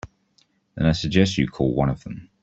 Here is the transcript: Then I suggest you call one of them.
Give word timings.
Then 0.73 0.87
I 0.87 0.93
suggest 0.93 1.37
you 1.37 1.45
call 1.47 1.75
one 1.75 1.89
of 1.89 2.03
them. 2.03 2.31